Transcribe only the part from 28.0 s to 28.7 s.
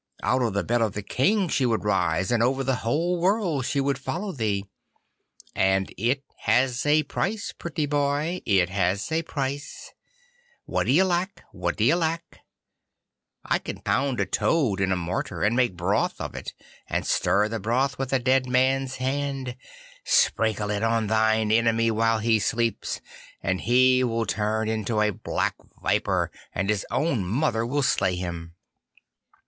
him.